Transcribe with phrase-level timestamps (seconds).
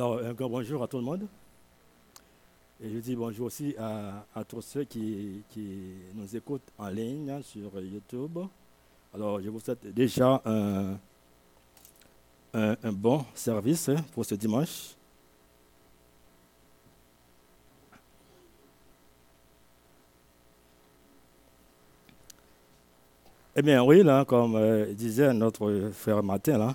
[0.00, 1.26] Alors, un grand bonjour à tout le monde.
[2.82, 5.42] Et je dis bonjour aussi à, tous ceux qui,
[6.14, 8.38] nous écoutent en ligne hein, sur YouTube.
[9.12, 10.96] Alors, je vous souhaite déjà un,
[12.54, 14.94] un bon service hein, pour ce dimanche.
[23.54, 26.74] Eh bien, oui, là, comme euh, disait notre frère Martin,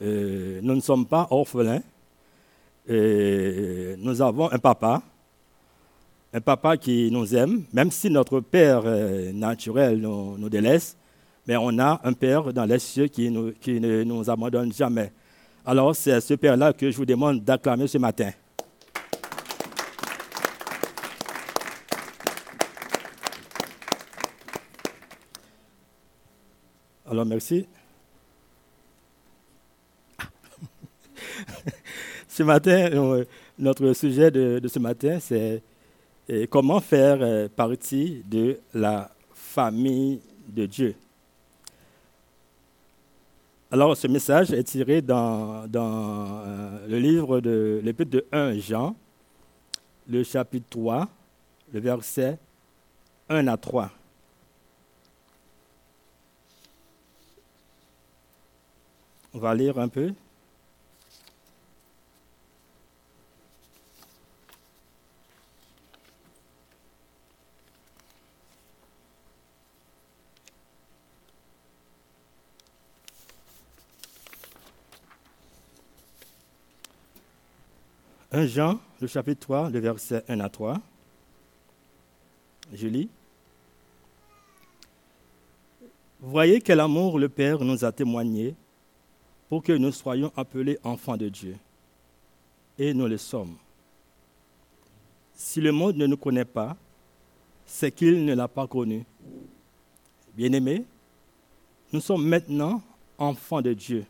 [0.00, 1.82] euh, nous ne sommes pas orphelins.
[2.92, 5.00] Et nous avons un papa,
[6.34, 8.82] un papa qui nous aime, même si notre père
[9.32, 10.96] naturel nous, délaisse,
[11.46, 15.12] mais on a un père dans les cieux qui, qui ne nous abandonne jamais.
[15.64, 18.30] Alors, c'est ce père-là que je vous demande d'acclamer ce matin.
[27.08, 27.68] Alors, merci.
[32.40, 33.24] Ce matin, euh,
[33.58, 35.62] notre sujet de, ce matin, c'est
[36.30, 40.94] euh, comment faire euh, partie de la famille de Dieu.
[43.70, 46.42] Alors, ce message est tiré dans, dans
[46.88, 48.96] le livre de l'Épître de 1 Jean,
[50.08, 51.06] le chapitre 3,
[51.74, 52.38] le verset
[53.28, 53.90] 1 à 3.
[59.34, 60.14] On va lire un peu.
[78.32, 80.80] Un Jean, le chapitre 3, le verset 1 à 3.
[82.72, 83.08] Je lis.
[86.20, 88.54] Voyez quel amour le Père nous a témoigné
[89.48, 91.56] pour que nous soyons appelés enfants de Dieu.
[92.78, 93.56] Et nous le sommes.
[95.34, 96.76] Si le monde ne nous connaît pas,
[97.66, 99.04] c'est qu'il ne l'a pas connu.
[100.36, 100.84] Bien-aimés,
[101.92, 102.80] nous sommes maintenant
[103.18, 104.04] enfants de Dieu.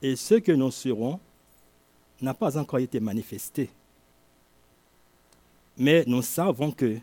[0.00, 1.20] Et ce que nous serons
[2.20, 3.70] n'a pas encore été manifesté.
[5.76, 6.98] Mais nous savons que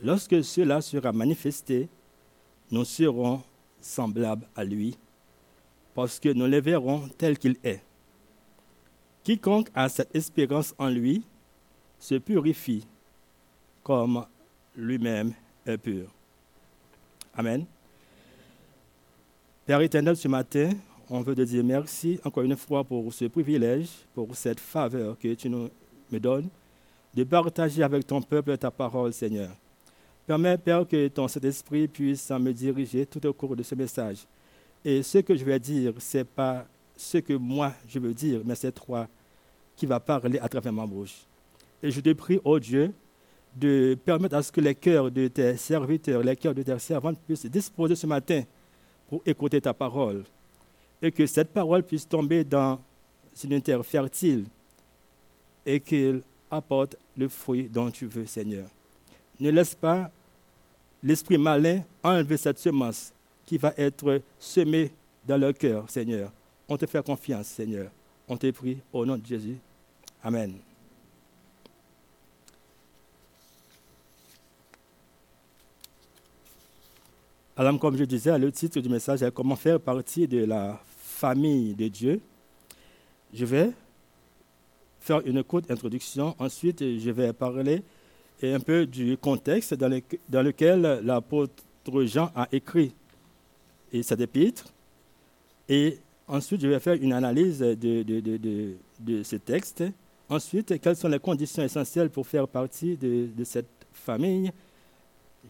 [0.00, 1.88] lorsque cela sera manifesté,
[2.70, 3.42] nous serons
[3.80, 4.96] semblables à lui
[5.94, 7.82] parce que nous le verrons tel qu'il est.
[9.24, 11.22] Quiconque a cette espérance en lui
[11.98, 12.86] se purifie
[13.82, 14.24] comme
[14.76, 15.34] lui-même
[15.66, 16.06] est pur.
[17.34, 17.64] Amen.
[19.66, 20.70] Père éternel, ce matin,
[21.10, 25.34] on veut te dire merci encore une fois pour ce privilège, pour cette faveur que
[25.34, 25.68] tu nous,
[26.10, 26.48] me donnes
[27.12, 29.50] de partager avec ton peuple ta parole, Seigneur.
[30.26, 34.26] Permets, Père, que ton Saint-Esprit puisse me diriger tout au cours de ce message
[34.84, 36.66] et ce que je vais dire, ce n'est pas
[36.96, 39.08] ce que moi je veux dire, mais c'est toi
[39.76, 41.26] qui vas parler à travers ma bouche.
[41.82, 42.92] Et je te prie, oh Dieu,
[43.56, 47.18] de permettre à ce que les cœurs de tes serviteurs, les cœurs de tes servantes
[47.26, 48.42] puissent disposer ce matin
[49.08, 50.24] pour écouter ta parole.
[51.02, 52.78] Et que cette parole puisse tomber dans
[53.44, 54.44] une terre fertile
[55.64, 58.66] et qu'elle apporte le fruit dont tu veux, Seigneur.
[59.38, 60.10] Ne laisse pas
[61.02, 63.12] l'esprit malin enlever cette semence
[63.46, 64.90] qui va être semé
[65.26, 66.30] dans leur cœur, Seigneur.
[66.68, 67.90] On te fait confiance, Seigneur.
[68.28, 69.56] On te prie au nom de Jésus.
[70.22, 70.54] Amen.
[77.56, 80.80] Alors, comme je disais, le titre du message est Comment faire partie de la
[81.20, 82.20] famille de Dieu.
[83.34, 83.70] Je vais
[85.00, 86.34] faire une courte introduction.
[86.38, 87.82] Ensuite, je vais parler
[88.42, 89.88] un peu du contexte dans,
[90.42, 91.52] lequel l'apôtre
[92.04, 92.92] Jean a écrit
[93.92, 94.72] et cet épître.
[95.68, 99.84] Et ensuite, je vais faire une analyse de, de, de, ce texte.
[100.28, 104.50] Ensuite, quelles sont les conditions essentielles pour faire partie de, cette famille?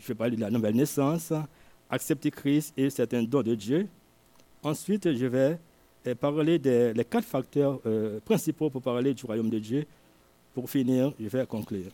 [0.00, 1.32] Je vais parler de la nouvelle naissance,
[1.88, 3.87] accepter Christ et certains dons de Dieu.
[4.62, 5.59] Ensuite, je vais
[6.07, 9.87] euh, parler des quatre facteurs euh, principaux pour parler du royaume de Dieu.
[10.55, 11.91] Pour finir, je vais conclure.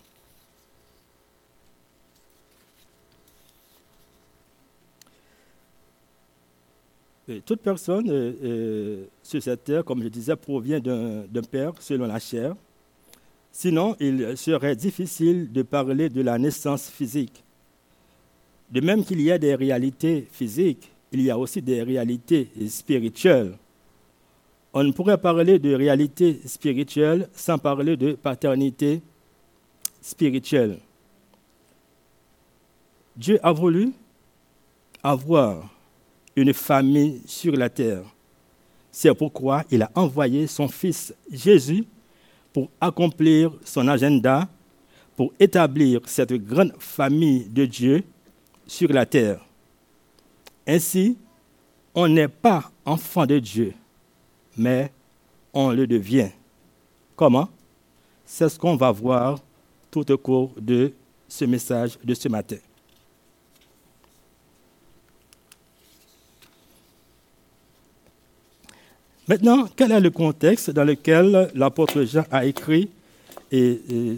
[7.44, 12.18] toute personne euh, euh, sur cette terre, comme je disais, provient d'un père selon la
[12.18, 12.54] chair.
[13.50, 17.42] Sinon, il serait difficile de parler de la naissance physique.
[18.70, 23.56] De même qu'il y a des réalités physiques, il y a aussi des réalités spirituelles.
[24.74, 29.00] On ne pourrait parler de réalité spirituelle sans parler de paternité
[30.02, 30.78] spirituelle.
[33.16, 33.92] Dieu a voulu
[35.02, 35.70] avoir
[36.36, 38.04] une famille sur la terre.
[38.92, 41.86] C'est pourquoi il a envoyé son Fils Jésus
[42.52, 44.46] pour accomplir son agenda,
[45.16, 48.04] pour établir cette grande famille de Dieu
[48.66, 49.45] sur la terre.
[50.66, 51.16] Ainsi,
[51.94, 53.72] on n'est pas enfant de Dieu,
[54.56, 54.90] mais
[55.52, 56.30] on le devient.
[57.14, 57.48] Comment?
[58.24, 59.38] C'est ce qu'on va voir
[59.90, 60.92] tout au cours de
[61.28, 62.56] ce message de ce matin.
[69.28, 72.90] Maintenant, quel est le contexte dans lequel l'apôtre Jean a écrit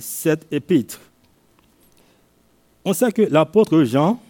[0.01, 1.01] cette épître?
[2.85, 4.21] On sait que l'apôtre Jean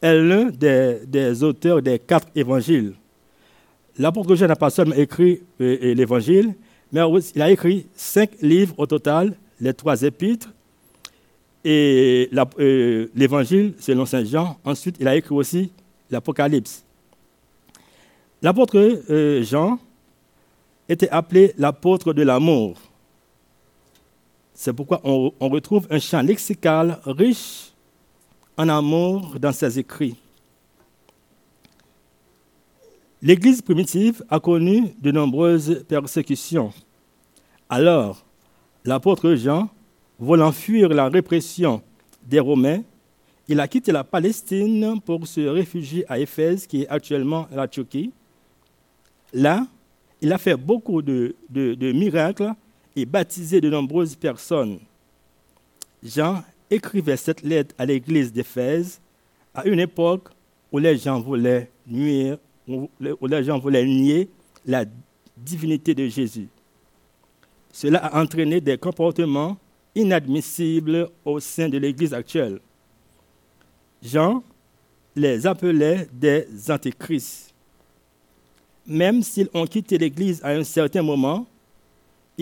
[0.00, 2.94] est l'un des, auteurs des quatre évangiles.
[3.98, 6.54] L'apôtre Jean n'a pas seulement écrit euh, l'évangile,
[6.92, 7.00] mais
[7.34, 10.50] il a écrit cinq livres au total, les trois épîtres
[11.64, 14.58] et euh, l'évangile selon Saint Jean.
[14.64, 15.70] Ensuite, il a écrit aussi
[16.10, 16.84] l'Apocalypse.
[18.42, 18.78] L'apôtre
[19.10, 19.78] euh, Jean
[20.88, 22.80] était appelé l'apôtre de l'amour.
[24.54, 27.69] C'est pourquoi on, retrouve un champ lexical riche
[28.56, 30.16] en amour dans ses écrits.
[33.22, 36.72] L'Église primitive a connu de nombreuses persécutions.
[37.68, 38.24] Alors,
[38.84, 39.68] l'apôtre Jean,
[40.18, 41.82] voulant fuir la répression
[42.22, 42.82] des Romains,
[43.46, 48.12] il a quitté la Palestine pour se réfugier à Éphèse, qui est actuellement la Turquie.
[49.32, 49.66] Là,
[50.20, 51.34] il a fait beaucoup de,
[51.92, 52.52] miracles
[52.94, 54.78] et baptisé de nombreuses personnes.
[56.02, 59.00] Jean écrivait cette lettre à l'église d'Éphèse
[59.54, 60.28] à une époque
[60.72, 62.38] où les gens voulaient nuire,
[62.68, 64.28] où les gens voulaient nier
[64.64, 64.84] la
[65.36, 66.48] divinité de Jésus.
[67.72, 69.56] Cela a entraîné des comportements
[69.94, 72.60] inadmissibles au sein de l'Église actuelle.
[74.02, 74.42] Jean
[75.16, 77.50] les appelait des antéchrists
[78.90, 81.46] même s'ils ont quitté l'Église à un certain moment,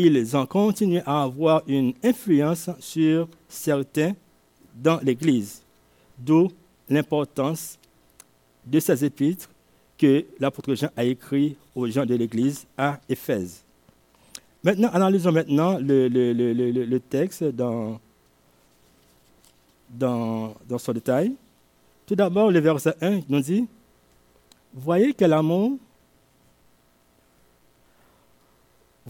[0.07, 4.13] ils ont continué à avoir une influence sur certains
[4.75, 5.63] dans l'Église.
[6.19, 6.49] D'où
[6.89, 7.79] l'importance
[8.65, 9.51] de ces épîtres
[9.97, 13.65] que l'apôtre Jean a écrit aux gens de l'Église à Éphèse.
[14.63, 17.99] Maintenant, analysons maintenant le, texte dans,
[19.91, 21.33] dans, son détail.
[22.07, 23.67] Tout d'abord, le verset 1 nous dit,
[24.75, 25.79] Voyez quel amour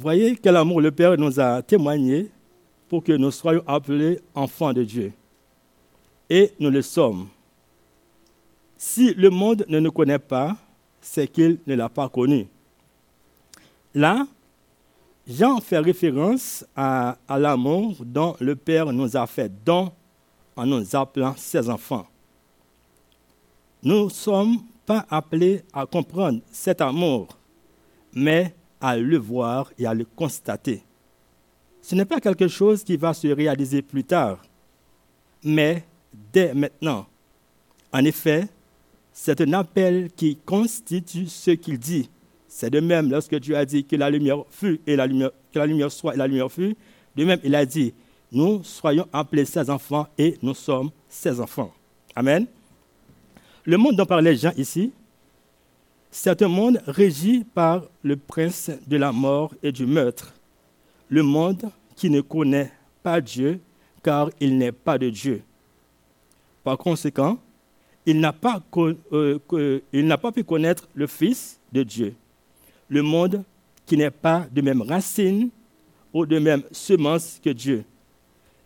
[0.00, 2.30] Voyez quel amour le Père nous a témoigné
[2.88, 5.12] pour que nous soyons appelés enfants de Dieu.
[6.30, 7.26] Et nous le sommes.
[8.76, 10.56] Si le monde ne nous connaît pas,
[11.00, 12.46] c'est qu'il ne l'a pas connu.
[13.92, 14.24] Là,
[15.26, 19.90] Jean fait référence à, l'amour dont le Père nous a fait don
[20.54, 22.06] en nous appelant ses enfants.
[23.82, 27.26] Nous ne sommes pas appelés à comprendre cet amour,
[28.12, 30.82] mais à le voir et à le constater.
[31.82, 34.42] Ce n'est pas quelque chose qui va se réaliser plus tard,
[35.42, 35.84] mais
[36.32, 37.06] dès maintenant.
[37.92, 38.48] En effet,
[39.12, 42.10] c'est un appel qui constitue ce qu'il dit.
[42.46, 45.58] C'est de même lorsque Dieu a dit que la lumière fut et la lumière, que
[45.58, 46.76] la lumière soit et la lumière fut.
[47.16, 47.92] De même, il a dit,
[48.30, 51.72] nous soyons appelés ses enfants et nous sommes ses enfants.
[52.14, 52.46] Amen.
[53.64, 54.92] Le monde dont parlait Jean ici,
[56.10, 60.34] c'est un monde régi par le prince de la mort et du meurtre.
[61.08, 62.72] Le monde qui ne connaît
[63.02, 63.60] pas Dieu,
[64.02, 65.42] car il n'est pas de Dieu.
[66.64, 67.38] Par conséquent,
[68.06, 68.62] il n'a pas,
[69.12, 69.38] euh,
[70.20, 72.14] pas, pu connaître le Fils de Dieu.
[72.88, 73.42] Le monde
[73.84, 75.50] qui n'est pas de même racine
[76.12, 77.84] ou de même semence que Dieu.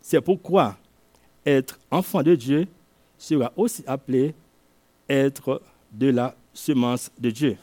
[0.01, 0.77] C'est pourquoi
[1.45, 2.67] être enfant de Dieu
[3.19, 4.35] sera aussi appelé
[5.09, 5.61] être
[5.93, 7.57] de la semence de Dieu.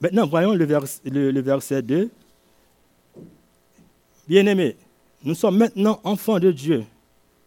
[0.00, 2.10] Maintenant, voyons le, le, verset 2.
[4.28, 4.76] Bien-aimés,
[5.22, 6.84] nous sommes maintenant enfants de Dieu,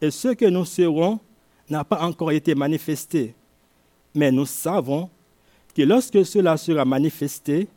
[0.02, 1.20] et ce que nous serons
[1.70, 3.36] n'a pas encore été manifesté.
[4.16, 5.10] Mais nous savons
[5.76, 7.68] que lorsque cela sera manifesté,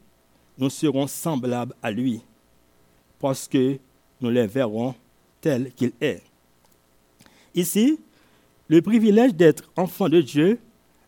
[0.56, 2.22] nous serons semblables à lui,
[3.18, 3.78] parce que
[4.20, 4.94] nous les verrons
[5.40, 6.22] tel qu'il est.
[7.54, 7.98] Ici,
[8.70, 10.60] le privilège d'être enfant de Dieu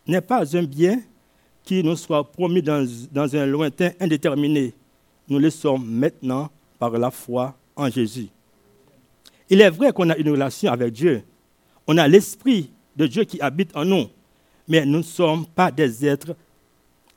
[0.05, 1.01] n'est pas un bien
[1.63, 2.85] qui nous soit promis dans,
[3.35, 4.73] un lointain indéterminé.
[5.29, 8.27] Nous le sommes maintenant par la foi en Jésus.
[9.49, 11.23] Il est vrai qu'on a une relation avec Dieu.
[11.87, 14.07] On a l'Esprit de Dieu qui habite en nous.
[14.67, 16.35] Mais nous ne sommes pas des êtres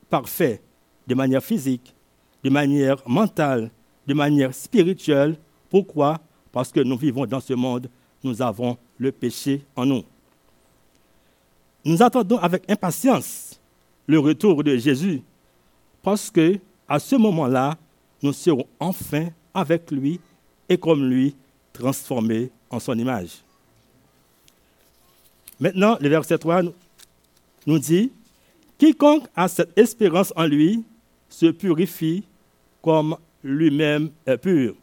[0.09, 0.61] parfaits
[1.07, 1.93] de manière physique,
[2.41, 3.69] de manière mentale,
[4.07, 5.35] de manière spirituelle.
[5.69, 6.21] Pourquoi?
[6.53, 7.89] Parce que nous vivons dans ce monde,
[8.23, 10.03] nous avons le péché en nous.
[11.87, 13.61] Nous attendons avec impatience
[14.07, 15.21] le retour de Jésus
[16.03, 17.77] parce que à ce moment-là,
[18.21, 20.19] nous serons enfin avec lui
[20.67, 21.33] et comme lui
[21.71, 23.41] transformés en son image.
[25.61, 26.63] Maintenant, le verset 3
[27.65, 28.11] nous dit,
[28.77, 30.83] Quiconque a cette espérance en lui
[31.29, 32.25] se purifie
[32.81, 33.15] comme
[33.45, 34.75] lui-même est pur.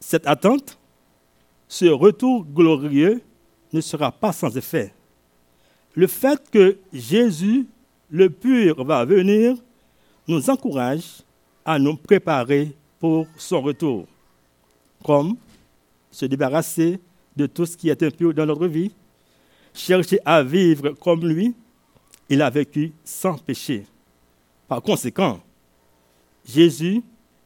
[0.00, 0.78] Cette attente,
[1.68, 3.20] ce retour glorieux
[3.76, 4.92] ne sera pas sans effet.
[5.94, 7.66] Le fait que Jésus,
[8.10, 9.56] le pur, va venir,
[10.26, 11.22] nous encourage
[11.64, 14.06] à nous préparer pour son retour,
[15.04, 15.36] comme
[16.10, 16.98] se débarrasser
[17.36, 18.90] de tout ce qui est impur dans notre vie,
[19.74, 21.54] chercher à vivre comme lui,
[22.28, 23.84] il a vécu sans péché.
[24.66, 25.40] Par conséquent,
[26.44, 27.02] Jésus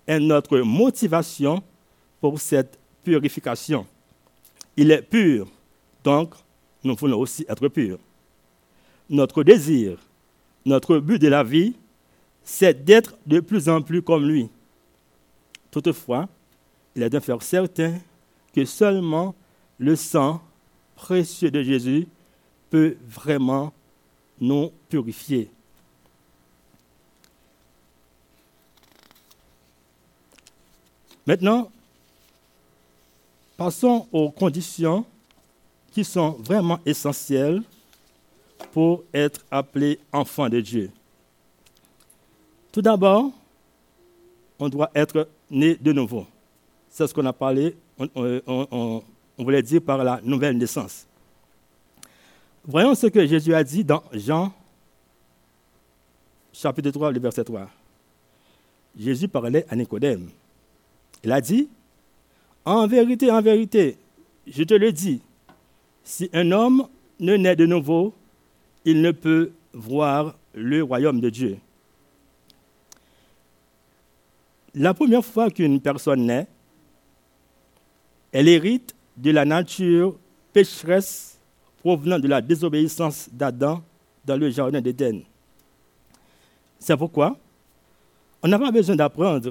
[0.06, 1.62] est notre motivation
[2.20, 3.86] pour cette purification.
[4.76, 5.48] Il est pur,
[6.04, 6.34] donc
[6.82, 7.98] nous voulons aussi être purs.
[9.08, 9.98] Notre désir,
[10.64, 11.74] notre but de la vie,
[12.42, 14.48] c'est d'être de plus en plus comme lui.
[15.70, 16.28] Toutefois,
[16.94, 17.98] il est d'un faire certain
[18.54, 19.34] que seulement
[19.78, 20.42] le sang
[20.96, 22.06] précieux de Jésus
[22.70, 23.72] peut vraiment
[24.40, 25.50] nous purifier.
[31.26, 31.70] Maintenant,
[33.56, 35.04] passons aux conditions
[35.90, 37.62] qui sont vraiment essentielles
[38.72, 40.90] pour être appelé enfant de Dieu.
[42.72, 43.30] Tout d'abord,
[44.58, 46.26] on doit être né de nouveau.
[46.88, 47.76] C'est ce qu'on a parlé,
[48.14, 49.02] on,
[49.38, 51.06] voulait dire par la nouvelle naissance.
[52.64, 54.52] Voyons ce que Jésus a dit dans Jean
[56.52, 57.68] chapitre 3, le verset 3.
[58.98, 60.28] Jésus parlait à Nicodème.
[61.24, 61.68] Il a dit,
[62.64, 63.96] en vérité, en vérité,
[64.46, 65.20] je te le dis,
[66.04, 66.88] si un homme
[67.18, 68.14] ne naît de nouveau,
[68.84, 71.58] il ne peut voir le royaume de Dieu.
[74.74, 76.46] La première fois qu'une personne naît,
[78.32, 80.16] elle hérite de la nature
[80.52, 81.38] pécheresse
[81.80, 83.82] provenant de la désobéissance d'Adam
[84.24, 85.22] dans le jardin d'Éden.
[86.78, 87.36] C'est pourquoi
[88.42, 89.50] on n'a pas besoin d'apprendre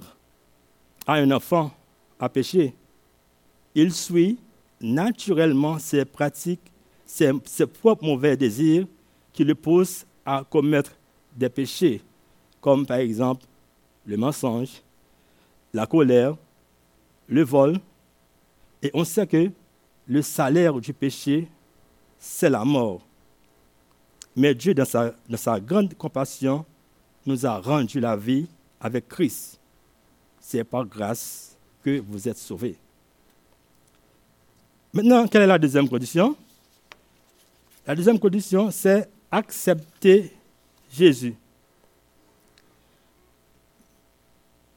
[1.06, 1.72] à un enfant
[2.20, 2.74] à pécher.
[3.76, 4.40] Il suit
[4.82, 6.72] naturellement ses pratiques,
[7.06, 8.88] ses, ses propres mauvais désirs
[9.34, 10.92] qui le poussent à commettre
[11.36, 12.02] des péchés,
[12.62, 13.46] comme par exemple
[14.06, 14.82] le mensonge,
[15.74, 16.36] la colère,
[17.28, 17.80] le vol.
[18.82, 19.52] Et on sait que
[20.08, 21.48] le salaire du péché,
[22.18, 23.02] c'est la mort.
[24.36, 26.66] Mais Dieu, dans sa, dans sa, grande compassion,
[27.26, 28.48] nous a rendu la vie
[28.80, 29.60] avec Christ.
[30.40, 32.78] C'est par grâce que vous êtes sauvés.
[34.92, 36.36] Maintenant, quelle est la deuxième condition?
[37.86, 40.32] La deuxième condition, c'est accepter
[40.92, 41.36] Jésus.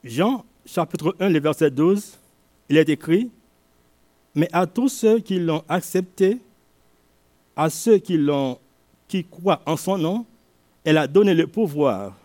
[0.05, 2.19] Jean chapitre 1, le verset 12,
[2.69, 3.31] il est écrit,
[4.35, 6.39] mais à tous ceux qui l'ont accepté,
[7.57, 8.59] à ceux qui, l'ont,
[9.09, 10.27] qui croient en son nom,
[10.85, 12.17] elle a donné le pouvoir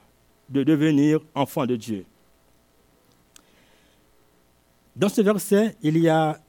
[0.50, 2.06] de devenir enfants de Dieu.
[4.96, 6.40] Dans ce verset, il y a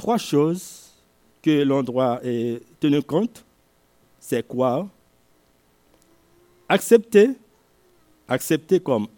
[0.00, 0.94] trois choses
[1.42, 2.22] que l'on doit
[2.80, 3.44] tenir compte.
[4.18, 4.88] C'est quoi?
[6.66, 7.32] Accepter,
[8.26, 9.08] accepter comme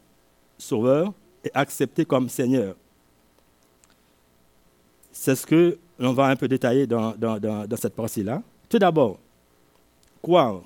[0.58, 1.12] sauveur,
[1.44, 2.74] et accepté comme Seigneur.
[5.12, 8.42] C'est ce que l'on va un peu détailler dans, dans, cette partie-là.
[8.68, 9.18] Tout d'abord,
[10.20, 10.62] croire.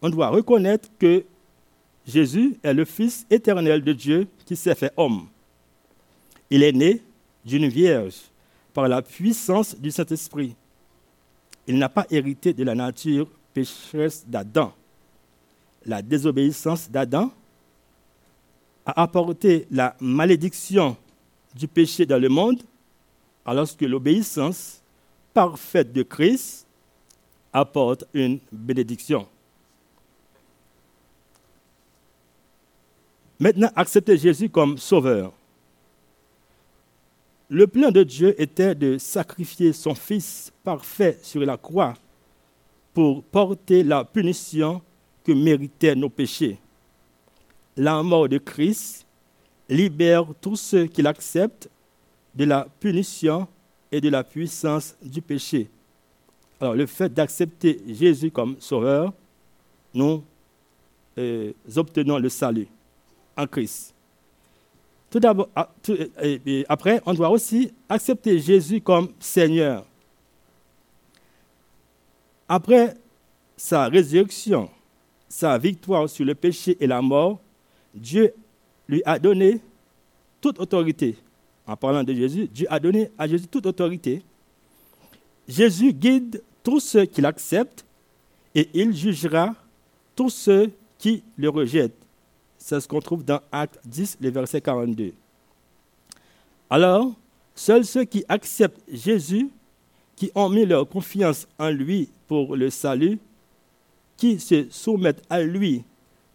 [0.00, 1.24] On doit reconnaître que
[2.06, 5.26] Jésus est le Fils éternel de Dieu qui s'est fait homme.
[6.50, 7.02] Il est né
[7.44, 8.30] d'une vierge
[8.72, 10.54] par la puissance du Saint-Esprit.
[11.66, 14.72] Il n'a pas hérité de la nature pécheresse d'Adam.
[15.84, 17.32] La désobéissance d'Adam
[18.86, 20.96] a apporté la malédiction
[21.54, 22.62] du péché dans le monde,
[23.44, 24.82] alors que l'obéissance
[25.32, 26.66] parfaite de Christ
[27.52, 29.26] apporte une bénédiction.
[33.38, 35.32] Maintenant, accepter Jésus comme sauveur.
[37.50, 41.94] Le plan de Dieu était de sacrifier son Fils parfait sur la croix
[42.94, 44.80] pour porter la punition
[45.24, 46.58] que méritaient nos péchés
[47.80, 49.06] la mort de Christ
[49.68, 51.70] libère tous ceux qui l'acceptent
[52.34, 53.48] de la punition
[53.90, 55.68] et de la puissance du péché.
[56.60, 59.12] Alors le fait d'accepter Jésus comme sauveur,
[59.94, 60.22] nous
[61.16, 62.68] euh, obtenons le salut
[63.36, 63.94] en Christ.
[65.10, 65.68] Tout d'abord, ah,
[66.68, 69.84] après, on doit aussi accepter Jésus comme Seigneur.
[72.48, 72.94] Après
[73.56, 74.70] sa résurrection,
[75.28, 77.40] sa victoire sur le péché et la mort,
[77.94, 78.32] Dieu
[78.88, 79.60] lui a donné
[80.40, 81.16] toute autorité.
[81.66, 84.22] En parlant de Jésus, Dieu a donné à Jésus toute autorité.
[85.46, 87.84] Jésus guide tous ceux qui l'acceptent
[88.54, 89.54] et il jugera
[90.14, 91.94] tous ceux qui le rejettent.
[92.62, 95.14] C'est ce qu'on trouve dans Acte 10, le verset 42.
[96.68, 97.12] Alors,
[97.54, 99.48] seuls ceux qui acceptent Jésus,
[100.14, 103.18] qui ont mis leur confiance en lui pour le salut,
[104.16, 105.82] qui se soumettent à lui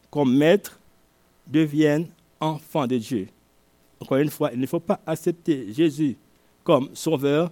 [0.09, 0.79] comme maître,
[1.45, 2.07] deviennent
[2.39, 3.27] enfants de Dieu.
[3.99, 6.17] Encore une fois, il ne faut pas accepter Jésus
[6.63, 7.51] comme sauveur,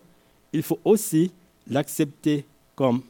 [0.51, 1.31] il faut aussi
[1.67, 2.43] l'accepter
[2.75, 3.03] comme,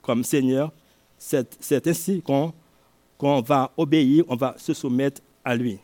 [0.00, 0.72] comme Seigneur.
[1.18, 2.54] C'est ainsi qu'on
[3.20, 5.78] qu'on va obéir, on va se soumettre à lui.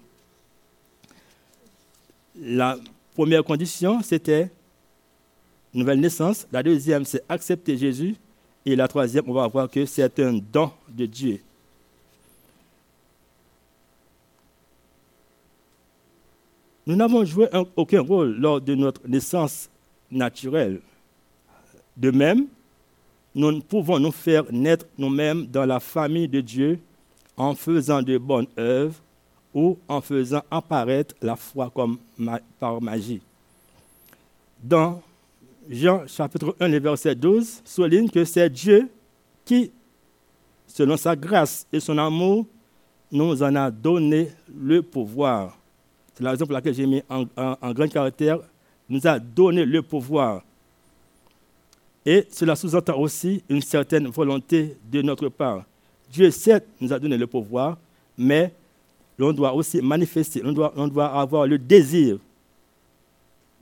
[2.40, 2.78] La
[3.14, 4.50] première condition, c'était
[5.74, 6.46] nouvelle naissance.
[6.50, 8.16] La deuxième, c'est accepter Jésus.
[8.64, 11.40] Et la troisième, on va voir que c'est un don de Dieu.
[16.86, 19.68] Nous n'avons joué aucun rôle lors de notre naissance
[20.10, 20.80] naturelle.
[21.98, 22.46] De même,
[23.34, 26.80] nous pouvons nous faire naître nous-mêmes dans la famille de Dieu
[27.36, 28.94] en faisant de bonnes œuvres
[29.52, 31.98] ou en faisant apparaître la foi comme
[32.58, 33.20] par magie.
[34.62, 35.02] Dans
[35.68, 38.88] Jean chapitre 1, verset 12, souligne que c'est Dieu
[39.44, 39.70] qui,
[40.66, 42.46] selon sa grâce et son amour,
[43.10, 45.56] nous en a donné le pouvoir.
[46.14, 48.40] C'est la raison pour laquelle j'ai mis en, en grand caractère,
[48.88, 50.42] nous a donné le pouvoir.
[52.04, 55.64] Et cela sous-entend aussi une certaine volonté de notre part.
[56.10, 57.78] Dieu, certes, nous a donné le pouvoir,
[58.16, 58.52] mais
[59.18, 62.18] l'on doit aussi manifester, on doit, on doit avoir le désir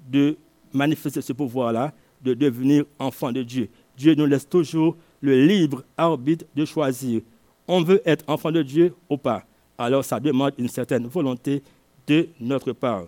[0.08, 0.36] de
[0.72, 3.68] manifester ce pouvoir-là, de devenir enfant de Dieu.
[3.96, 7.22] Dieu nous laisse toujours le libre arbitre de choisir.
[7.66, 9.44] On veut être enfant de Dieu ou pas.
[9.78, 11.62] Alors ça demande une certaine volonté
[12.06, 13.06] de notre part.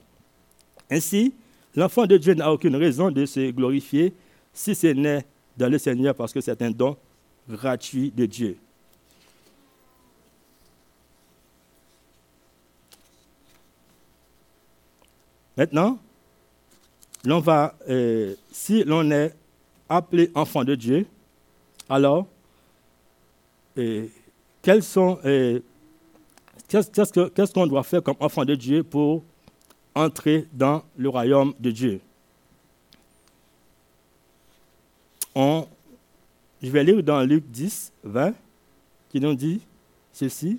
[0.90, 1.34] Ainsi,
[1.74, 4.12] l'enfant de Dieu n'a aucune raison de se glorifier
[4.52, 5.24] si ce n'est
[5.56, 6.96] dans le Seigneur parce que c'est un don
[7.48, 8.56] gratuit de Dieu.
[15.56, 15.98] Maintenant,
[17.88, 19.34] euh, si l'on est
[19.88, 21.06] appelé enfant de Dieu,
[21.88, 22.26] alors,
[23.78, 24.06] euh,
[24.60, 25.60] quels sont, euh,
[26.68, 29.22] qu'est-ce qu'on doit faire comme enfant de Dieu pour
[29.94, 32.00] entrer dans le royaume de Dieu?
[36.62, 38.34] Je vais lire dans Luc 10, 20,
[39.10, 39.60] qui nous dit
[40.12, 40.58] ceci.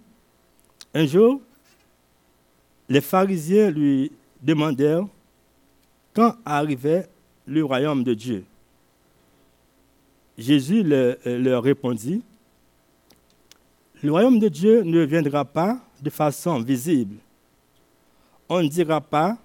[0.93, 1.41] Un jour,
[2.87, 5.05] les pharisiens lui demandèrent
[6.13, 7.07] quand arrivait
[7.45, 8.45] le royaume de Dieu.
[10.37, 12.21] Jésus leur répondit,
[14.03, 17.15] le royaume de Dieu ne viendra pas de façon visible.
[18.47, 19.37] On ne dira pas,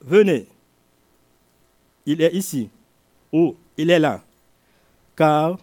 [0.00, 0.46] venez,
[2.06, 2.70] il est ici,
[3.32, 4.22] ou il est là.
[5.16, 5.58] Car,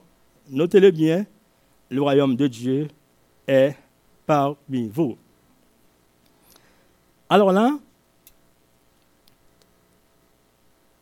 [0.50, 1.26] notez-le bien,
[1.90, 2.88] le royaume de Dieu
[3.48, 3.76] est
[4.26, 5.18] parmi vous.
[7.28, 7.78] Alors là,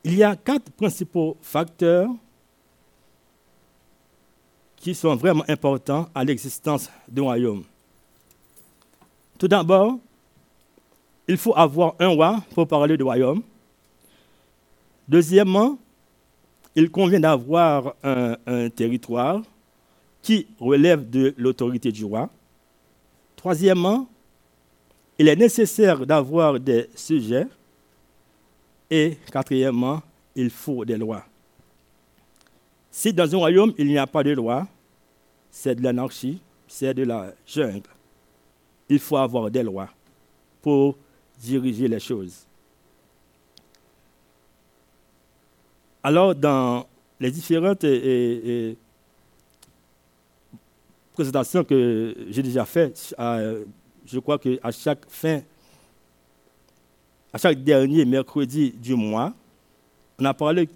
[0.04, 2.10] il y a quatre principaux facteurs
[4.78, 7.64] qui sont vraiment importants à l'existence d'un royaume.
[9.38, 10.00] Tout d'abord,
[11.28, 13.42] il faut avoir un roi pour parler du royaume.
[15.08, 15.78] Deuxièmement,
[16.76, 19.42] il convient d'avoir un, un, territoire
[20.22, 22.30] qui relève de l'autorité du roi.
[23.36, 24.08] Troisièmement,
[25.18, 27.48] il est nécessaire d'avoir des sujets.
[28.90, 30.02] Et quatrièmement,
[30.36, 31.24] il faut des lois.
[32.90, 34.68] Si dans un royaume, il n'y a pas de loi,
[35.52, 37.90] c'est de l'anarchie, c'est de la jungle.
[38.90, 39.90] Il faut avoir des lois
[40.62, 40.98] pour
[41.40, 42.46] diriger les choses.
[46.02, 46.88] Alors, dans
[47.20, 47.86] les différentes
[51.14, 55.42] présentations que j'ai déjà faites, je crois qu'à chaque fin
[57.34, 59.34] à chaque dernier mercredi du mois,
[60.20, 60.70] on a parlé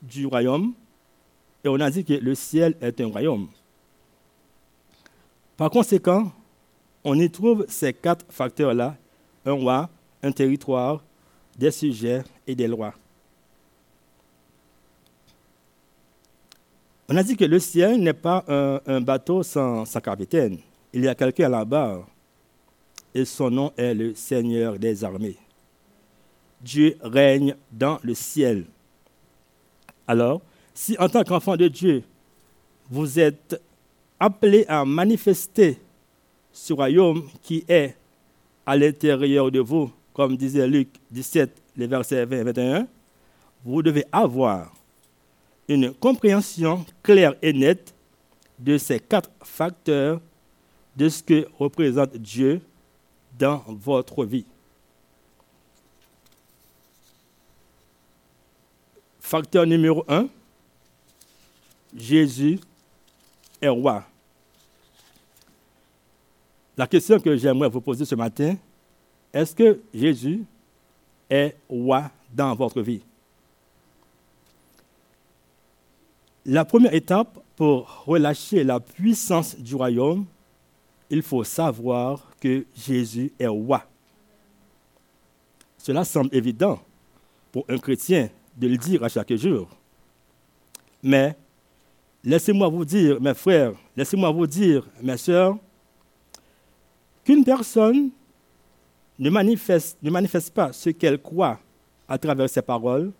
[0.00, 0.72] du royaume
[1.64, 3.48] et on a dit que le ciel est un royaume.
[5.56, 6.32] Par conséquent,
[7.04, 8.96] on y trouve ces quatre facteurs-là,
[9.44, 9.90] un roi,
[10.22, 11.02] un territoire,
[11.58, 12.94] des sujets et des lois.
[17.08, 20.58] On a dit que le ciel n'est pas un, bateau sans, capitaine.
[20.94, 22.06] Il y a quelqu'un là-bas
[23.14, 25.36] et son nom est le Seigneur des armées.
[26.62, 28.64] Dieu règne dans le ciel.
[30.06, 30.40] Alors,
[30.74, 32.02] si en tant qu'enfant de Dieu,
[32.90, 33.60] vous êtes
[34.18, 35.78] appelé à manifester
[36.52, 37.96] ce royaume qui est
[38.64, 42.86] à l'intérieur de vous, comme disait Luc 17, les versets 20 et 21,
[43.64, 44.72] vous devez avoir
[45.68, 47.94] une compréhension claire et nette
[48.58, 50.20] de ces quatre facteurs
[50.96, 52.60] de ce que représente Dieu
[53.38, 54.44] dans votre vie.
[59.32, 60.28] Facteur numéro un,
[61.96, 62.60] Jésus
[63.62, 64.04] est roi.
[66.76, 68.56] La question que j'aimerais vous poser ce matin,
[69.32, 70.44] est-ce que Jésus
[71.30, 73.00] est roi dans votre vie?
[76.44, 80.26] La première étape pour relâcher la puissance du royaume,
[81.08, 83.82] il faut savoir que Jésus est roi.
[85.78, 86.78] Cela semble évident
[87.50, 88.28] pour un chrétien
[88.62, 89.68] de le dire à chaque jour.
[91.02, 91.36] Mais
[92.22, 95.56] laissez-moi vous dire, mes frères, laissez-moi vous dire, mes sœurs,
[97.24, 98.10] qu'une personne
[99.18, 101.58] ne manifeste, ne manifeste pas ce qu'elle croit
[102.08, 103.10] à travers ses paroles,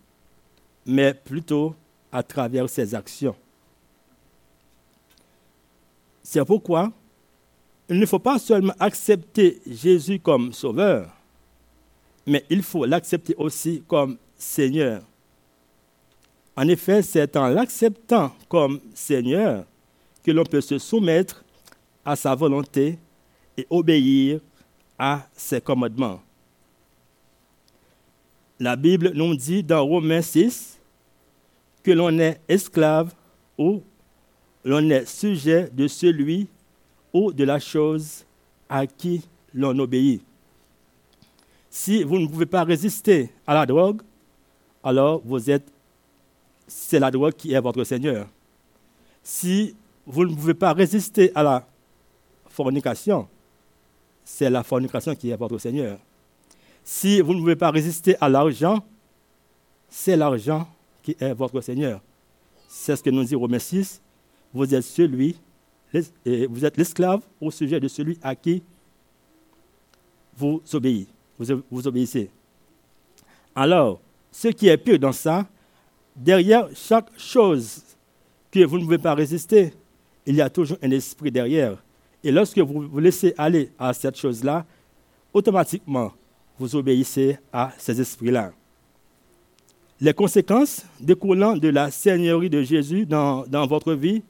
[0.87, 1.74] mais plutôt
[2.12, 3.35] à travers ses actions.
[6.22, 6.92] C'est pourquoi
[7.88, 11.11] il ne faut pas seulement accepter Jésus comme sauveur,
[12.26, 15.02] mais il faut l'accepter aussi comme Seigneur.
[16.56, 19.64] En effet, c'est en l'acceptant comme Seigneur
[20.22, 21.44] que l'on peut se soumettre
[22.04, 22.98] à sa volonté
[23.56, 24.40] et obéir
[24.98, 26.20] à ses commandements.
[28.60, 30.78] La Bible nous dit dans Romains 6
[31.82, 33.12] que l'on est esclave
[33.58, 33.82] ou
[34.64, 36.48] l'on est sujet de celui
[37.12, 38.24] ou de la chose
[38.68, 40.22] à qui l'on obéit.
[41.68, 44.02] Si vous ne pouvez pas résister à la drogue,
[44.84, 45.66] alors vous êtes
[46.74, 48.26] c'est la drogue qui est votre Seigneur.
[49.22, 51.66] Si vous ne pouvez pas résister à la
[52.46, 53.28] fornication,
[54.24, 55.98] c'est la fornication qui est votre Seigneur.
[56.82, 58.85] Si vous ne pouvez pas résister à l'argent,
[59.88, 60.66] c'est l'argent
[61.02, 62.00] qui est votre Seigneur.
[62.68, 64.00] C'est ce que nous dit Romains 6.
[64.54, 65.37] Vous êtes celui,
[65.92, 68.62] vous êtes l'esclave au sujet de celui à qui
[70.37, 72.30] vous obéissez.
[73.54, 75.46] Alors, ce qui est pire dans ça,
[76.16, 77.83] derrière chaque chose
[78.51, 79.72] que vous ne pouvez pas résister,
[80.27, 81.83] il y a toujours un esprit derrière.
[82.22, 84.64] Et lorsque vous vous laissez aller à cette chose-là,
[85.33, 86.12] automatiquement,
[86.59, 88.53] vous obéissez à ces esprits-là.
[90.01, 94.22] Les conséquences découlant de la Seigneurie de Jésus dans, votre vie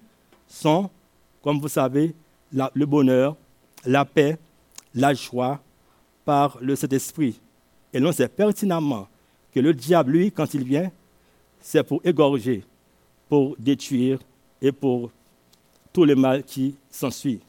[0.47, 0.91] sont,
[1.43, 2.15] comme vous savez,
[2.53, 3.37] le bonheur,
[3.85, 4.39] la paix,
[4.95, 5.61] la joie
[6.25, 7.41] par le Saint-Esprit.
[7.93, 9.09] Et l'on sait pertinemment
[9.55, 10.91] que le diable, lui, quand il vient,
[11.63, 12.65] c'est pour égorger,
[13.29, 14.19] pour détruire
[14.61, 15.11] et pour
[15.93, 17.41] tout le mal qui s'ensuit.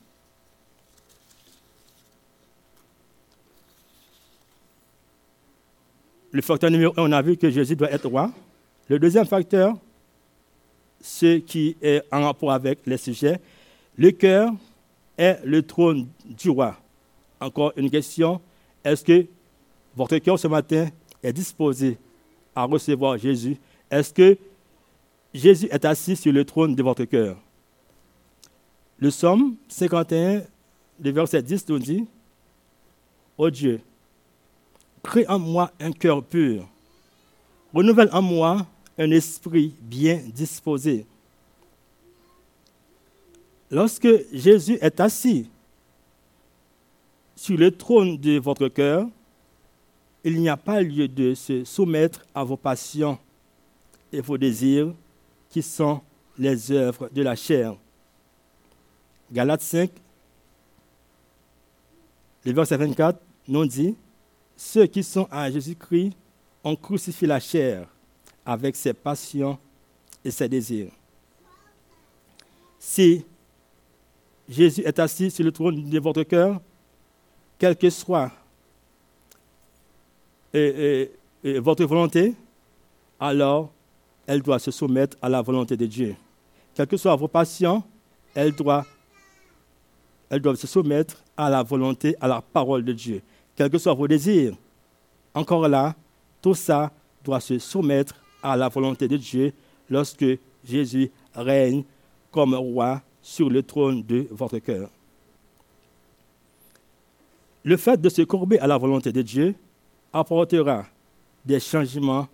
[6.31, 8.31] Le facteur numéro un, on a vu que Jésus doit être roi.
[8.87, 9.75] Le deuxième facteur,
[10.99, 13.39] ce qui est en rapport avec les sujets,
[13.97, 14.51] le cœur
[15.17, 16.75] est le trône du roi.
[17.39, 18.41] Encore une question,
[18.83, 19.27] est-ce que
[19.95, 20.87] votre cœur ce matin
[21.21, 21.97] est disposé
[22.55, 23.57] à recevoir Jésus
[23.99, 24.37] est-ce que
[25.33, 27.37] Jésus est assis sur le trône de votre cœur?
[28.97, 30.43] Le psaume 51,
[30.99, 32.05] le verset 10 nous dit
[33.37, 33.81] Ô Dieu,
[35.01, 36.67] crée en moi un cœur pur,
[37.73, 38.65] renouvelle en moi
[38.97, 41.05] un esprit bien disposé.
[43.71, 45.49] Lorsque Jésus est assis
[47.35, 49.07] sur le trône de votre cœur,
[50.23, 53.17] il n'y a pas lieu de se soumettre à vos passions
[54.13, 54.93] et vos désirs
[55.49, 56.01] qui sont
[56.37, 57.75] les œuvres de la chair.
[59.31, 59.91] Galates 5,
[62.45, 63.95] le verset 24 nous dit,
[64.55, 66.13] ceux qui sont à Jésus-Christ
[66.63, 67.87] ont crucifié la chair
[68.45, 69.57] avec ses passions
[70.23, 70.91] et ses désirs.
[72.79, 73.25] Si
[74.47, 76.61] Jésus est assis sur le trône de votre cœur,
[77.57, 78.31] quelle que soit
[80.53, 82.35] votre volonté,
[83.19, 83.71] alors
[84.25, 86.15] elle doit se soumettre à la volonté de Dieu.
[86.73, 87.83] Quelles que soient vos passions,
[88.33, 88.85] elles doivent,
[90.29, 93.21] elles doivent se soumettre à la volonté, à la parole de Dieu.
[93.55, 94.55] Quels que soient vos désirs,
[95.33, 95.95] encore là,
[96.41, 96.91] tout ça
[97.23, 99.53] doit se soumettre à la volonté de Dieu
[99.89, 100.25] lorsque
[100.63, 101.83] Jésus règne
[102.31, 104.89] comme roi sur le trône de votre cœur.
[107.63, 109.55] Le fait de se courber à la volonté de Dieu
[110.11, 110.85] apportera
[111.45, 112.27] des changements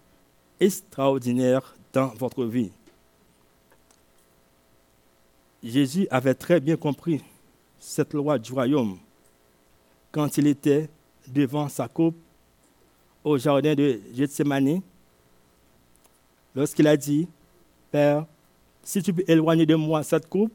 [0.59, 2.71] extraordinaires dans votre vie.
[5.63, 7.21] Jésus avait très bien compris
[7.79, 8.97] cette loi du royaume
[10.11, 10.89] quand il était
[11.27, 12.15] devant sa coupe
[13.23, 14.81] au jardin de Gethsemane,
[16.55, 17.27] lorsqu'il a dit,
[17.91, 18.25] Père,
[18.83, 20.53] si tu peux éloigner de moi cette coupe,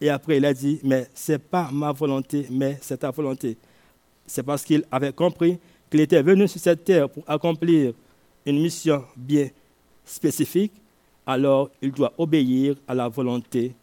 [0.00, 3.56] et après il a dit, mais ce n'est pas ma volonté, mais c'est ta volonté.
[4.26, 5.58] C'est parce qu'il avait compris
[5.90, 7.92] qu'il était venu sur cette terre pour accomplir
[8.46, 9.48] une mission bien
[10.10, 10.72] spécifique,
[11.26, 13.74] alors il doit obéir à la volonté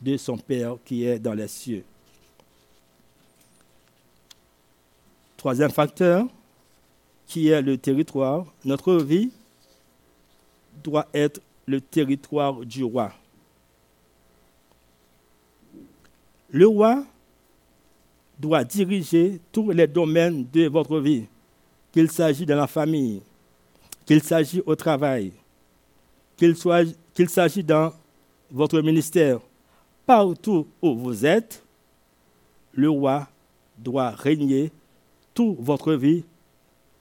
[0.00, 1.84] de son Père qui est dans les cieux.
[5.36, 6.26] Troisième facteur,
[7.26, 9.30] qui est le territoire, notre vie
[10.82, 13.12] doit être le territoire du roi.
[16.50, 17.04] Le roi
[18.38, 21.24] doit diriger tous les domaines de votre vie,
[21.92, 23.20] qu'il s'agisse de la famille,
[24.06, 25.32] qu'il s'agisse au travail,
[26.36, 27.92] qu'il s'agisse dans
[28.50, 29.40] votre ministère,
[30.06, 31.64] partout où vous êtes,
[32.72, 33.28] le roi
[33.78, 34.70] doit régner
[35.34, 36.24] toute votre vie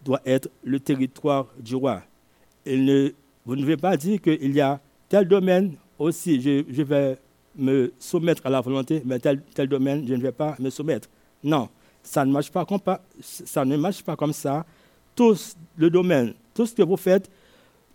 [0.04, 2.02] doit être le territoire du roi.
[2.66, 7.18] vous ne devez pas dire qu'il y a tel domaine aussi, je, vais
[7.56, 11.08] me soumettre à la volonté, mais tel, domaine, je ne vais pas me soumettre.
[11.44, 11.70] Non,
[12.02, 12.80] ça ne marche pas comme,
[13.22, 14.66] ça ne marche pas comme ça.
[15.16, 15.38] Tout
[15.78, 17.30] le domaine, tout ce que vous faites,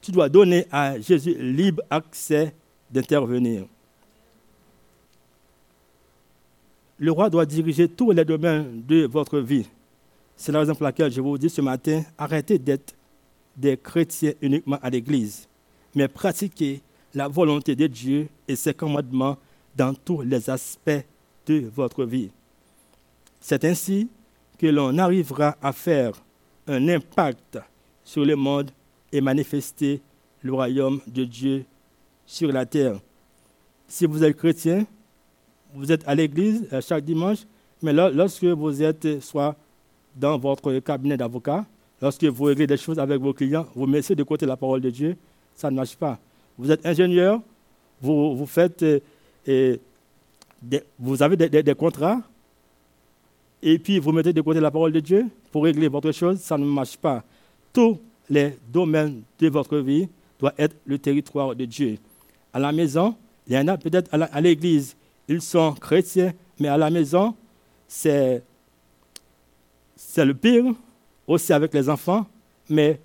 [0.00, 2.54] tu dois donner à Jésus libre accès
[2.90, 3.66] d'intervenir.
[6.98, 9.66] Le roi doit diriger tous les domaines de votre vie.
[10.37, 12.94] C'est la raison pour laquelle je vous dis ce matin, arrêtez d'être
[13.56, 15.48] des chrétiens uniquement à l'Église,
[15.94, 16.80] mais pratiquez
[17.14, 19.37] la volonté de Dieu et ses commandements
[19.76, 21.04] dans tous les aspects
[21.46, 22.30] de votre vie.
[23.40, 24.08] C'est ainsi
[24.58, 26.12] que l'on arrivera à faire
[26.66, 27.58] un impact
[28.04, 28.70] sur le monde
[29.12, 30.00] et manifester
[30.42, 31.64] le royaume de Dieu
[32.26, 33.00] sur la terre.
[33.88, 34.86] Si vous êtes chrétien,
[35.74, 37.38] vous êtes à l'église euh, chaque dimanche,
[37.82, 39.56] mais lorsque vous êtes soit
[40.16, 41.64] dans votre cabinet d'avocat,
[42.00, 44.90] lorsque vous réglez des choses avec vos clients, vous mettez de côté la parole de
[44.90, 45.16] Dieu,
[45.54, 46.18] ça ne marche pas.
[46.58, 47.40] Vous êtes ingénieur,
[48.00, 48.84] vous, vous faites,
[49.48, 49.76] euh,
[50.98, 52.20] vous avez des, contrats,
[53.62, 56.58] et puis vous mettez de côté la parole de Dieu pour régler votre chose, ça
[56.58, 57.22] ne marche pas.
[57.72, 61.98] Tous les domaines de votre vie doivent être le territoire de Dieu.
[62.52, 63.14] À la maison,
[63.46, 64.94] il y en a peut-être à l'église,
[65.26, 67.34] ils sont chrétiens, mais à la maison,
[67.86, 68.42] c'est
[69.96, 70.64] c'est le pire,
[71.26, 72.26] aussi avec les enfants,
[72.68, 73.00] mais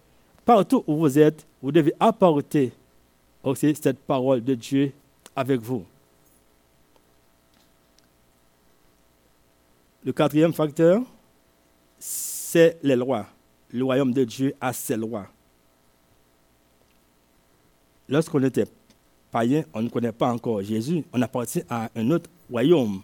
[0.45, 2.71] partout où vous êtes, vous devez apporter
[3.43, 4.91] aussi cette parole de Dieu
[5.35, 5.83] avec vous.
[10.05, 11.01] Le quatrième facteur,
[11.97, 13.25] c'est les lois.
[13.73, 15.27] Le royaume de Dieu a ses lois.
[18.07, 18.67] Lorsqu'on était
[19.31, 23.01] païen, on ne connaît pas encore Jésus, on appartient à un autre royaume.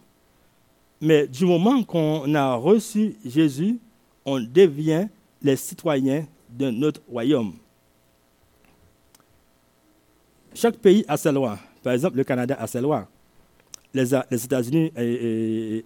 [1.02, 3.80] Mais du moment qu'on a reçu Jésus,
[4.24, 5.08] on devient
[5.42, 7.54] les citoyens d'un autre royaume.
[10.54, 11.58] Chaque pays a ses lois.
[11.82, 13.08] Par exemple, le Canada a ses lois.
[13.94, 14.92] Les, États-Unis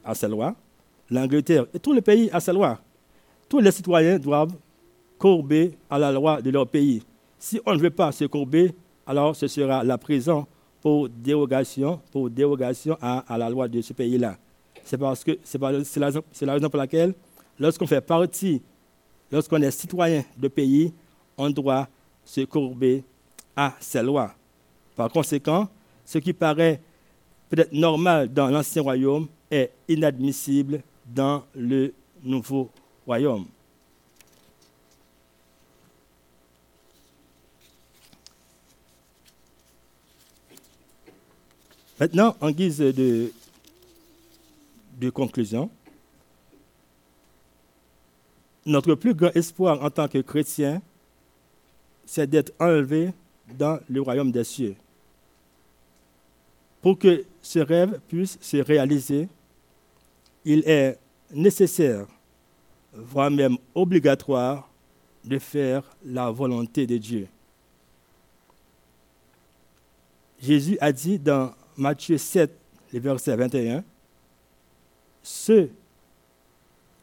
[0.05, 0.55] ont ses lois.
[1.09, 2.79] L'Angleterre et tous les pays ont ses lois.
[3.47, 4.55] Tous les citoyens doivent
[5.23, 7.01] courber à la loi de leur pays.
[7.39, 8.75] Si on ne veut pas se courber,
[9.07, 10.45] alors ce sera la prison
[10.81, 14.35] pour dérogation, pour dérogation à la loi de ce pays-là.
[14.83, 17.13] C'est parce que c'est la, la, raison pour laquelle,
[17.57, 18.61] lorsqu'on fait partie,
[19.31, 20.93] lorsqu'on est citoyen de pays,
[21.37, 21.87] on doit
[22.25, 23.01] se courber
[23.55, 24.33] à ces lois.
[24.93, 25.69] Par conséquent,
[26.03, 26.81] ce qui paraît
[27.49, 31.93] peut-être normal dans l'ancien royaume est inadmissible dans le
[32.25, 32.69] nouveau
[33.05, 33.45] royaume.
[42.03, 43.31] Maintenant, en guise de
[45.11, 45.69] conclusion,
[48.65, 50.81] notre plus grand espoir en tant que chrétien,
[52.05, 53.13] c'est d'être enlevé
[53.57, 54.75] dans le royaume des cieux.
[56.81, 59.29] Pour que ce rêve puisse se réaliser,
[60.43, 60.99] il est
[61.31, 62.05] nécessaire,
[62.91, 64.69] voire même obligatoire,
[65.23, 67.29] de faire la volonté de Dieu.
[70.41, 72.51] Jésus a dit dans Matthieu 7,
[72.93, 73.83] le verset 21,
[75.23, 75.71] ceux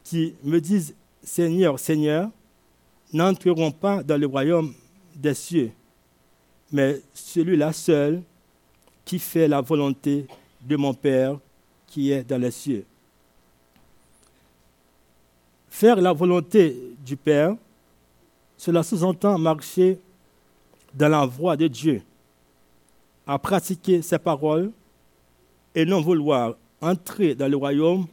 [0.05, 2.31] qui me disent Seigneur, Seigneur,
[3.13, 4.75] n'entreront pas dans le royaume
[5.15, 5.73] des cieux,
[6.71, 8.23] mais celui-là seul
[9.05, 10.27] qui fait la volonté
[10.61, 11.39] de mon Père
[11.87, 12.85] qui est dans les cieux.
[15.69, 17.57] Faire la volonté du Père,
[18.57, 19.99] cela sous-entend marcher
[20.95, 22.03] dans la voie de Dieu,
[23.31, 24.73] à pratiquer ses paroles,
[25.77, 28.09] et non vouloir entrer dans le royaume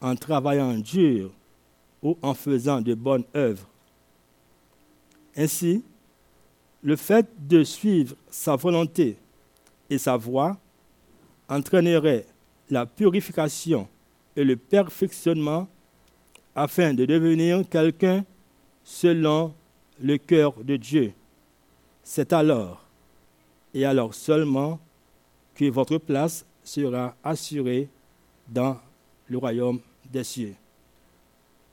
[0.00, 1.30] en travaillant dur
[2.02, 3.68] ou en faisant de bonnes œuvres.
[5.36, 5.84] Ainsi,
[6.82, 9.18] le fait de suivre sa volonté
[9.90, 10.56] et sa voie
[11.50, 12.24] entraînerait
[12.70, 13.86] la purification
[14.36, 15.68] et le perfectionnement
[16.54, 18.24] afin de devenir quelqu'un
[18.84, 19.52] selon
[20.00, 21.12] le cœur de Dieu.
[22.02, 22.85] C'est alors,
[23.76, 24.80] et alors seulement,
[25.54, 27.88] que votre place sera assurée
[28.48, 28.78] dans
[29.28, 30.54] le royaume des cieux.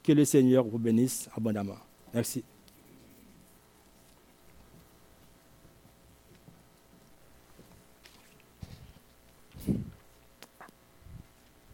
[0.03, 1.77] Que le Seigneur vous bénisse abondamment.
[2.13, 2.43] Merci.